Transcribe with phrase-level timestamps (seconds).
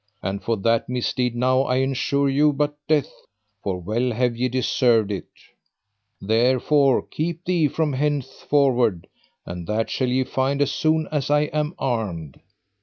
[0.23, 3.11] And for that misdeed now I ensure you but death,
[3.61, 5.27] for well have ye deserved it;
[6.19, 9.05] therefore keep thee from henceforward,
[9.45, 12.39] and that shall ye find as soon as I am armed.